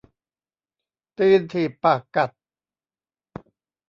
[1.17, 2.29] ตีนถีบปากกัด